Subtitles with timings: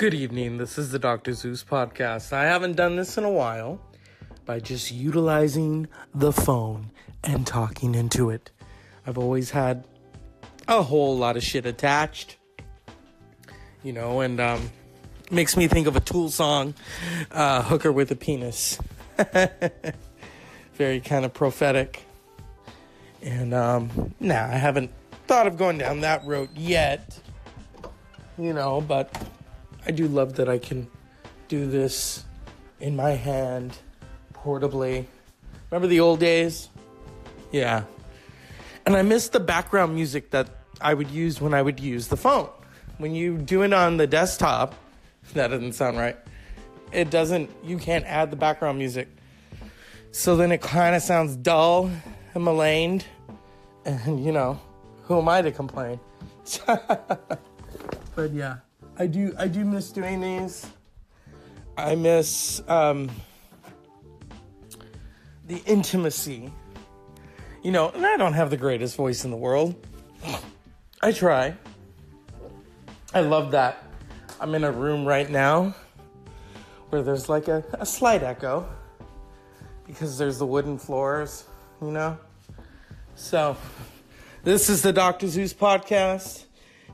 [0.00, 0.56] Good evening.
[0.56, 1.34] This is the Dr.
[1.34, 2.32] Zeus podcast.
[2.32, 3.78] I haven't done this in a while
[4.46, 6.90] by just utilizing the phone
[7.22, 8.50] and talking into it.
[9.06, 9.86] I've always had
[10.66, 12.38] a whole lot of shit attached,
[13.82, 14.70] you know, and um,
[15.30, 16.72] makes me think of a Tool song,
[17.30, 18.78] uh, "Hooker with a Penis."
[20.76, 22.06] Very kind of prophetic,
[23.20, 24.92] and um, nah, I haven't
[25.26, 27.20] thought of going down that road yet,
[28.38, 29.14] you know, but
[29.86, 30.88] I do love that I can
[31.48, 32.24] do this
[32.80, 33.76] in my hand
[34.34, 35.06] portably.
[35.70, 36.68] Remember the old days?
[37.52, 37.84] Yeah.
[38.86, 40.48] And I miss the background music that
[40.80, 42.48] I would use when I would use the phone.
[42.98, 44.74] When you do it on the desktop,
[45.34, 46.16] that doesn't sound right.
[46.92, 49.08] It doesn't, you can't add the background music.
[50.12, 51.90] So then it kind of sounds dull
[52.34, 53.04] and maligned.
[53.86, 54.60] And, you know,
[55.04, 55.98] who am I to complain?
[56.66, 58.56] but yeah,
[59.00, 60.66] I do, I do miss doing these.
[61.74, 63.10] I miss um,
[65.46, 66.52] the intimacy.
[67.62, 69.74] You know, and I don't have the greatest voice in the world.
[71.00, 71.54] I try.
[73.14, 73.84] I love that.
[74.38, 75.74] I'm in a room right now
[76.90, 78.68] where there's like a, a slight echo
[79.86, 81.44] because there's the wooden floors,
[81.80, 82.18] you know?
[83.14, 83.56] So,
[84.44, 85.26] this is the Dr.
[85.26, 86.44] Zeus podcast,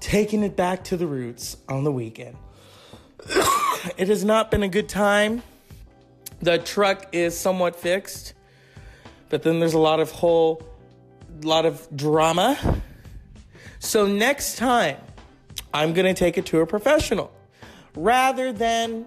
[0.00, 2.36] taking it back to the roots on the weekend.
[3.96, 5.42] it has not been a good time.
[6.42, 8.34] The truck is somewhat fixed,
[9.28, 10.62] but then there's a lot of whole
[11.42, 12.80] lot of drama.
[13.78, 14.96] So next time,
[15.72, 17.30] I'm going to take it to a professional
[17.94, 19.06] rather than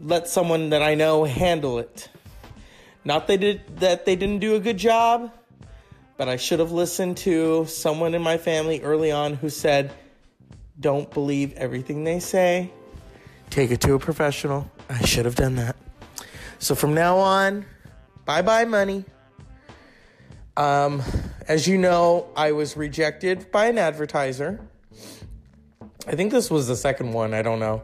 [0.00, 2.08] let someone that I know handle it.
[3.04, 5.32] Not they did that they didn't do a good job,
[6.20, 9.90] but I should have listened to someone in my family early on who said,
[10.78, 12.70] "Don't believe everything they say.
[13.48, 15.76] Take it to a professional." I should have done that.
[16.58, 17.64] So from now on,
[18.26, 19.06] bye-bye money.
[20.58, 21.02] Um,
[21.48, 24.60] as you know, I was rejected by an advertiser.
[26.06, 27.32] I think this was the second one.
[27.32, 27.80] I don't know.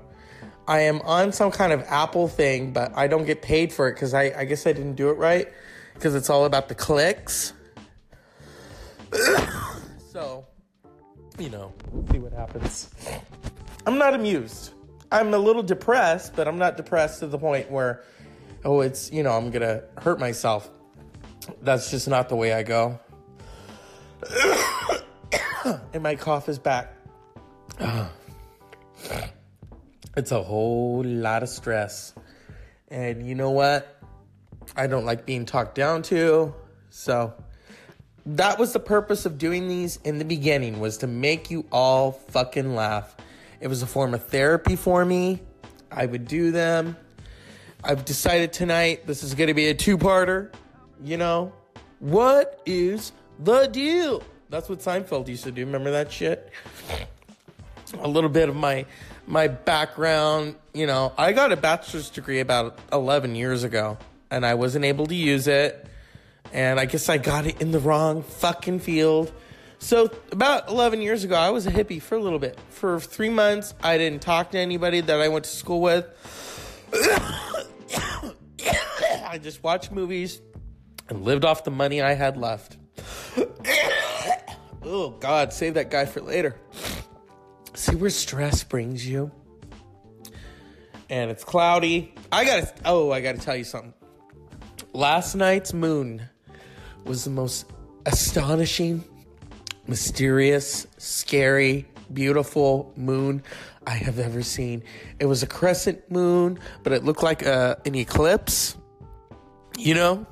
[0.68, 3.94] I am on some kind of Apple thing, but I don't get paid for it
[3.94, 5.48] because I, I guess I didn't do it right
[5.94, 7.54] because it's all about the clicks.
[10.12, 10.46] So,
[11.38, 12.90] you know, we'll see what happens.
[13.86, 14.72] I'm not amused.
[15.12, 18.02] I'm a little depressed, but I'm not depressed to the point where,
[18.64, 20.70] oh, it's, you know, I'm going to hurt myself.
[21.62, 22.98] That's just not the way I go.
[25.92, 26.92] and my cough is back.
[30.16, 32.14] it's a whole lot of stress.
[32.88, 34.00] And you know what?
[34.76, 36.54] I don't like being talked down to.
[36.90, 37.34] So
[38.26, 42.12] that was the purpose of doing these in the beginning was to make you all
[42.12, 43.16] fucking laugh.
[43.60, 45.40] It was a form of therapy for me.
[45.90, 46.96] I would do them.
[47.84, 50.52] I've decided tonight this is going to be a two-parter,
[51.02, 51.52] you know.
[52.00, 54.22] What is the deal?
[54.50, 55.64] That's what Seinfeld used to do.
[55.64, 56.50] Remember that shit?
[58.00, 58.84] A little bit of my
[59.28, 63.98] my background, you know, I got a bachelor's degree about 11 years ago
[64.30, 65.86] and I wasn't able to use it.
[66.52, 69.32] And I guess I got it in the wrong fucking field.
[69.78, 72.58] So, about 11 years ago, I was a hippie for a little bit.
[72.70, 76.06] For three months, I didn't talk to anybody that I went to school with.
[79.26, 80.40] I just watched movies
[81.08, 82.78] and lived off the money I had left.
[84.82, 86.56] oh, God, save that guy for later.
[87.74, 89.30] See where stress brings you?
[91.10, 92.14] And it's cloudy.
[92.32, 93.92] I gotta, oh, I gotta tell you something.
[94.94, 96.22] Last night's moon
[97.06, 97.66] was the most
[98.04, 99.04] astonishing,
[99.86, 103.42] mysterious, scary, beautiful moon
[103.86, 104.82] I have ever seen.
[105.20, 108.76] It was a crescent moon, but it looked like a, an eclipse.
[109.78, 110.26] You know,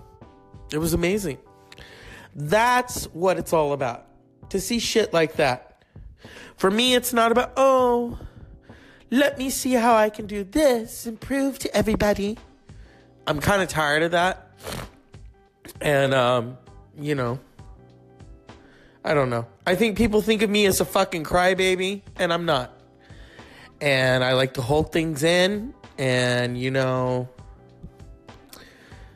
[0.73, 1.39] it was amazing.
[2.35, 4.07] That's what it's all about.
[4.51, 5.85] To see shit like that.
[6.57, 8.19] For me, it's not about, oh,
[9.11, 12.39] let me see how I can do this and prove to everybody.
[13.27, 14.51] I'm kind of tired of that.
[15.81, 16.59] And, um,
[16.99, 17.39] you know,
[19.05, 19.47] I don't know.
[19.67, 22.73] I think people think of me as a fucking crybaby, and I'm not.
[23.81, 27.29] And I like to hold things in, and, you know,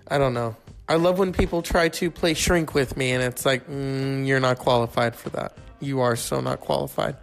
[0.09, 0.57] I don't know.
[0.89, 4.41] I love when people try to play shrink with me, and it's like, mm, you're
[4.41, 5.57] not qualified for that.
[5.81, 7.17] You are so not qualified.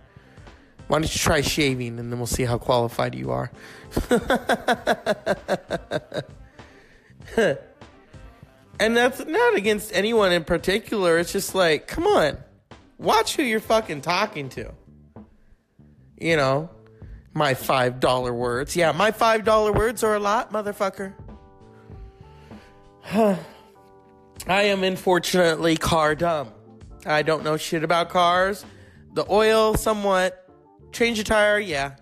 [0.88, 3.52] Why don't you try shaving, and then we'll see how qualified you are.
[8.80, 11.18] and that's not against anyone in particular.
[11.18, 12.38] It's just like, come on,
[12.98, 14.74] watch who you're fucking talking to.
[16.20, 16.70] You know,
[17.34, 18.76] My $5 words.
[18.78, 21.14] Yeah, my $5 words are a lot, motherfucker.
[23.14, 23.38] I
[24.48, 26.52] am unfortunately car dumb.
[27.06, 28.66] I don't know shit about cars.
[29.14, 30.50] The oil, somewhat.
[30.94, 31.96] Change a tire, yeah.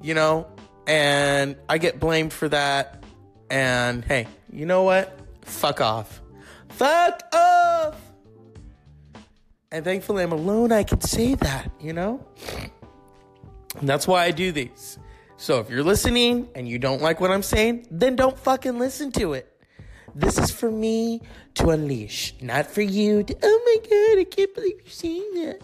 [0.00, 0.46] You know,
[0.86, 3.04] and I get blamed for that.
[3.50, 5.18] And hey, you know what?
[5.42, 6.20] Fuck off.
[6.68, 7.96] Fuck off!
[9.72, 10.72] And thankfully, I'm alone.
[10.72, 12.26] I can say that, you know?
[13.78, 14.98] And that's why I do these.
[15.36, 19.12] So if you're listening and you don't like what I'm saying, then don't fucking listen
[19.12, 19.46] to it.
[20.14, 21.22] This is for me
[21.54, 25.60] to unleash, not for you to, oh my god, I can't believe you're saying that.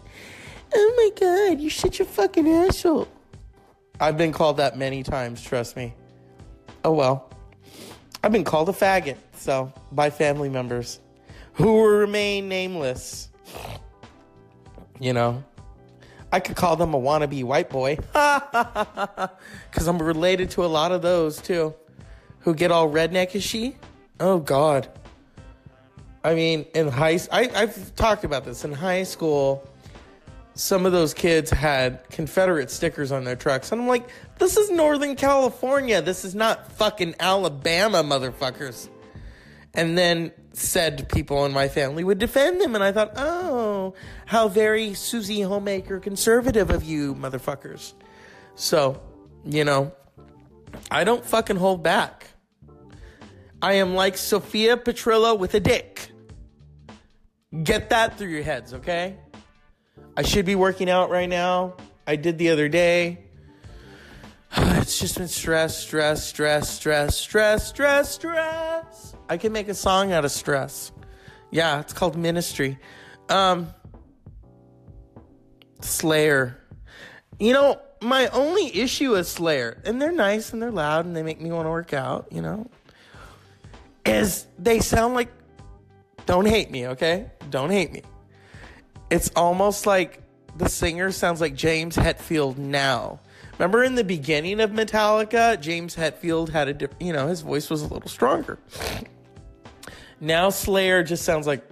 [0.73, 3.09] Oh my god, you're such a fucking asshole.
[3.99, 5.95] I've been called that many times, trust me.
[6.85, 7.31] Oh well.
[8.23, 11.01] I've been called a faggot, so by family members
[11.55, 13.31] who will remain nameless.
[14.99, 15.45] You know,
[16.33, 17.99] I could call them a wannabe white boy.
[19.71, 21.75] Because I'm related to a lot of those too.
[22.41, 23.75] Who get all redneckish
[24.19, 24.89] Oh, God.
[26.25, 28.65] I mean, in high I, I've talked about this.
[28.65, 29.69] In high school,
[30.55, 33.71] some of those kids had Confederate stickers on their trucks.
[33.71, 36.01] And I'm like, this is Northern California.
[36.01, 38.89] This is not fucking Alabama, motherfuckers.
[39.77, 42.75] And then said people in my family would defend them.
[42.75, 43.95] And I thought, oh,
[44.25, 47.93] how very Susie Homemaker conservative of you, motherfuckers.
[48.55, 49.01] So,
[49.45, 49.93] you know,
[50.91, 52.27] I don't fucking hold back.
[53.61, 56.11] I am like Sophia Petrillo with a dick.
[57.63, 59.17] Get that through your heads, okay?
[60.17, 61.75] I should be working out right now.
[62.07, 63.19] I did the other day.
[64.87, 68.56] It's just been stress, stress, stress, stress, stress, stress, stress.
[69.29, 70.93] I can make a song out of stress.
[71.51, 72.79] Yeah, it's called Ministry.
[73.29, 73.69] Um
[75.81, 76.59] Slayer.
[77.39, 81.23] You know, my only issue is Slayer, and they're nice and they're loud and they
[81.23, 82.69] make me want to work out, you know,
[84.05, 85.29] is they sound like
[86.27, 87.31] don't hate me, okay?
[87.51, 88.03] Don't hate me.
[89.11, 90.23] It's almost like
[90.57, 93.21] the singer sounds like James Hetfield now.
[93.59, 97.71] Remember in the beginning of Metallica, James Hetfield had a different, you know, his voice
[97.71, 98.59] was a little stronger.
[100.21, 101.63] Now Slayer just sounds like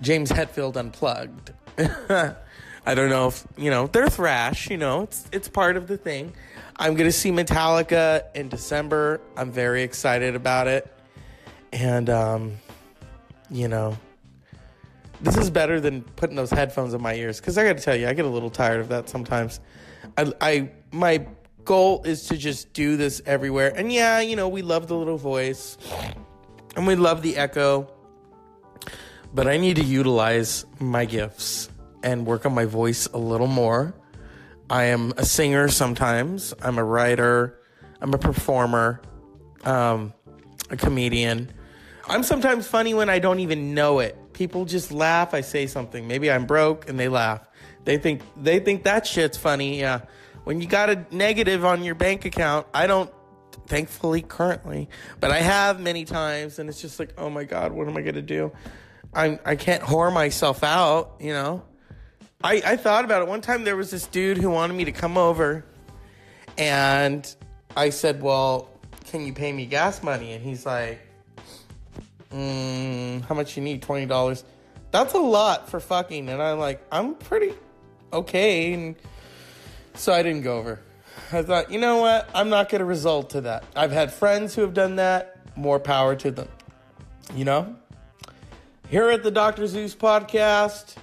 [0.00, 1.52] James Hetfield unplugged.
[1.78, 5.96] I don't know if, you know, they're thrash, you know, it's it's part of the
[5.96, 6.32] thing.
[6.76, 9.20] I'm to see Metallica in December.
[9.36, 10.92] I'm very excited about it.
[11.72, 12.58] And um
[13.50, 13.96] you know,
[15.20, 17.96] this is better than putting those headphones in my ears because I got to tell
[17.96, 19.60] you, I get a little tired of that sometimes.
[20.16, 21.26] I, I, my
[21.64, 25.18] goal is to just do this everywhere, and yeah, you know, we love the little
[25.18, 25.76] voice,
[26.78, 27.92] and we love the echo,
[29.34, 31.68] but I need to utilize my gifts
[32.02, 33.94] and work on my voice a little more.
[34.70, 36.54] I am a singer sometimes.
[36.62, 37.58] I'm a writer.
[38.00, 39.02] I'm a performer.
[39.64, 40.14] Um,
[40.70, 41.52] a comedian.
[42.06, 45.34] I'm sometimes funny when I don't even know it people just laugh.
[45.34, 46.06] I say something.
[46.06, 47.46] Maybe I'm broke and they laugh.
[47.84, 49.80] They think they think that shit's funny.
[49.80, 50.02] Yeah.
[50.44, 53.10] When you got a negative on your bank account, I don't
[53.66, 54.88] thankfully currently,
[55.20, 58.02] but I have many times and it's just like, "Oh my god, what am I
[58.02, 58.52] to do?"
[59.14, 61.62] I'm I can't whore myself out, you know?
[62.42, 63.28] I I thought about it.
[63.28, 65.64] One time there was this dude who wanted me to come over
[66.56, 67.34] and
[67.76, 68.68] I said, "Well,
[69.06, 71.00] can you pay me gas money?" And he's like,
[72.32, 73.82] mm, how much you need?
[73.82, 74.44] Twenty dollars.
[74.90, 76.28] That's a lot for fucking.
[76.28, 77.52] And I'm like, I'm pretty
[78.12, 78.72] okay.
[78.72, 78.96] And
[79.94, 80.80] so I didn't go over.
[81.32, 82.28] I thought, you know what?
[82.34, 83.64] I'm not going to result to that.
[83.76, 85.36] I've had friends who have done that.
[85.56, 86.48] More power to them.
[87.34, 87.76] You know?
[88.88, 89.66] Here at the Dr.
[89.66, 90.94] Zeus podcast,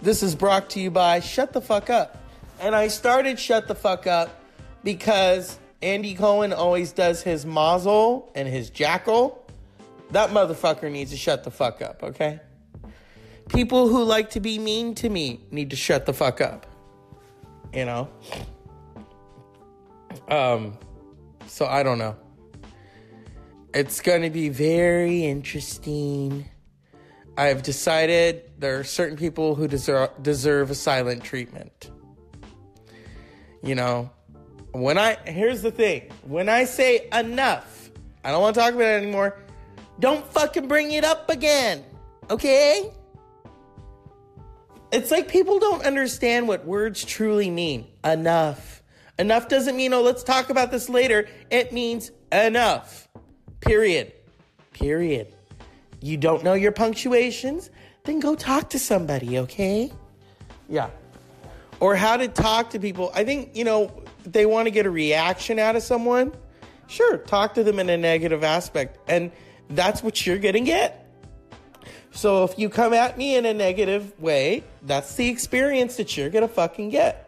[0.00, 2.16] this is brought to you by Shut the Fuck Up.
[2.60, 4.42] And I started Shut the Fuck Up
[4.82, 9.38] because Andy Cohen always does his mazel and his jackhole
[10.10, 12.40] that motherfucker needs to shut the fuck up, okay?
[13.48, 16.66] People who like to be mean to me need to shut the fuck up.
[17.72, 18.08] You know?
[20.28, 20.78] Um,
[21.46, 22.16] so I don't know.
[23.74, 26.48] It's going to be very interesting.
[27.36, 31.90] I've decided there are certain people who deserve deserve a silent treatment.
[33.62, 34.10] You know,
[34.72, 36.10] when I here's the thing.
[36.22, 37.90] When I say enough,
[38.24, 39.38] I don't want to talk about it anymore.
[40.00, 41.84] Don't fucking bring it up again.
[42.30, 42.92] Okay?
[44.90, 47.86] It's like people don't understand what words truly mean.
[48.04, 48.77] Enough.
[49.18, 51.28] Enough doesn't mean, oh, let's talk about this later.
[51.50, 53.08] It means enough.
[53.60, 54.12] Period.
[54.72, 55.34] Period.
[56.00, 57.70] You don't know your punctuations?
[58.04, 59.92] Then go talk to somebody, okay?
[60.68, 60.90] Yeah.
[61.80, 63.10] or how to talk to people.
[63.14, 63.92] I think, you know,
[64.24, 66.32] they want to get a reaction out of someone.
[66.86, 68.98] Sure, talk to them in a negative aspect.
[69.08, 69.30] And
[69.70, 71.04] that's what you're going to get.
[72.10, 76.30] So if you come at me in a negative way, that's the experience that you're
[76.30, 77.27] going to fucking get.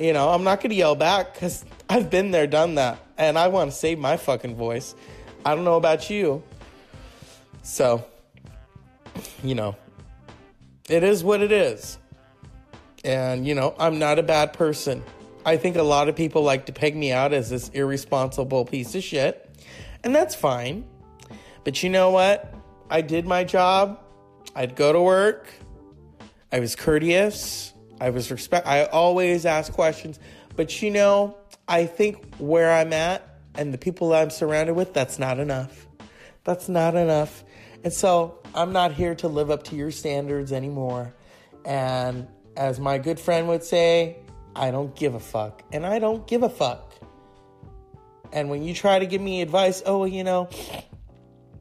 [0.00, 2.98] You know, I'm not going to yell back because I've been there, done that.
[3.18, 4.94] And I want to save my fucking voice.
[5.44, 6.42] I don't know about you.
[7.62, 8.06] So,
[9.44, 9.76] you know,
[10.88, 11.98] it is what it is.
[13.04, 15.02] And, you know, I'm not a bad person.
[15.44, 18.94] I think a lot of people like to peg me out as this irresponsible piece
[18.94, 19.54] of shit.
[20.02, 20.86] And that's fine.
[21.62, 22.54] But you know what?
[22.88, 24.00] I did my job.
[24.56, 25.46] I'd go to work.
[26.50, 27.74] I was courteous.
[28.00, 28.66] I was respect.
[28.66, 30.18] I always ask questions.
[30.56, 31.36] But you know,
[31.68, 33.22] I think where I'm at
[33.54, 35.86] and the people I'm surrounded with, that's not enough.
[36.44, 37.44] That's not enough.
[37.84, 41.14] And so I'm not here to live up to your standards anymore.
[41.64, 42.26] And
[42.56, 44.16] as my good friend would say,
[44.56, 45.62] I don't give a fuck.
[45.72, 46.94] And I don't give a fuck.
[48.32, 50.48] And when you try to give me advice, oh, you know,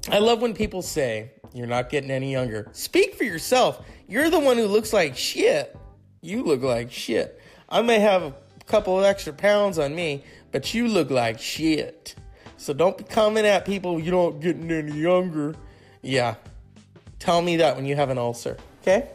[0.10, 2.70] I love when people say, You're not getting any younger.
[2.74, 3.84] Speak for yourself.
[4.08, 5.76] You're the one who looks like shit.
[6.22, 7.40] You look like shit.
[7.70, 8.34] I may have a
[8.66, 12.16] couple of extra pounds on me, but you look like shit.
[12.58, 15.56] So don't be coming at people, you don't getting any younger.
[16.02, 16.36] Yeah.
[17.20, 19.10] Tell me that when you have an ulcer, okay?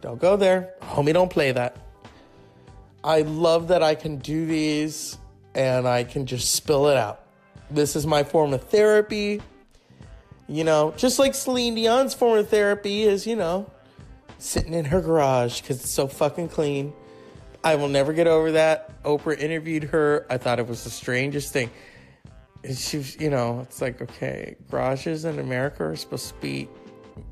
[0.00, 0.74] Don't go there.
[0.82, 1.76] Homie, don't play that.
[3.02, 5.18] I love that I can do these
[5.54, 7.24] and I can just spill it out.
[7.70, 9.40] This is my form of therapy.
[10.48, 13.70] You know, just like Celine Dion's form of therapy is, you know,
[14.38, 16.92] sitting in her garage because it's so fucking clean.
[17.62, 19.02] I will never get over that.
[19.02, 20.26] Oprah interviewed her.
[20.30, 21.70] I thought it was the strangest thing.
[22.74, 26.68] She, you know, it's like, okay, garages in America are supposed to be,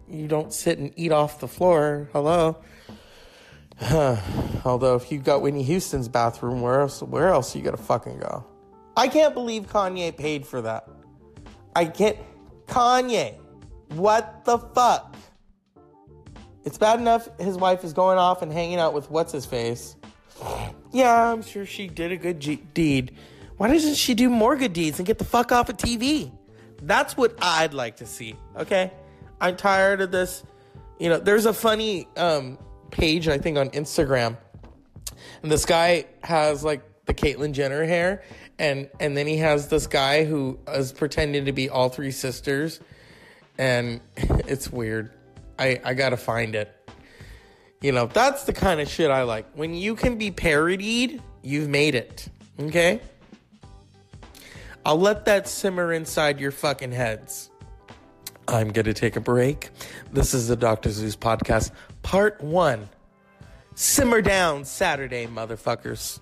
[0.09, 2.09] you don't sit and eat off the floor.
[2.13, 2.59] Hello.
[4.65, 7.03] Although, if you got Whitney Houston's bathroom, where else?
[7.03, 8.45] Where else are you gonna fucking go?
[8.97, 10.89] I can't believe Kanye paid for that.
[11.75, 12.17] I can't.
[12.67, 13.35] Kanye,
[13.91, 15.16] what the fuck?
[16.67, 19.95] It's bad enough his wife is going off and hanging out with what's his face.
[20.93, 23.13] Yeah, I'm sure she did a good G- deed.
[23.57, 26.33] Why doesn't she do more good deeds and get the fuck off of TV?
[26.83, 28.35] That's what I'd like to see.
[28.57, 28.93] Okay,
[29.41, 30.43] I'm tired of this.
[30.99, 32.59] You know, there's a funny um,
[32.91, 34.37] page I think on Instagram,
[35.43, 38.25] and this guy has like the Caitlyn Jenner hair,
[38.59, 42.81] and and then he has this guy who is pretending to be all three sisters,
[43.57, 45.13] and it's weird.
[45.59, 46.73] I I gotta find it.
[47.81, 49.47] You know, that's the kind of shit I like.
[49.55, 52.29] When you can be parodied, you've made it.
[52.59, 53.01] Okay?
[54.85, 57.51] I'll let that simmer inside your fucking heads.
[58.49, 59.71] I'm to take a break.
[60.13, 60.91] This is the Dr.
[60.91, 61.73] Zeus podcast,
[62.03, 62.89] part one.
[63.75, 66.21] Simmer down Saturday, motherfuckers.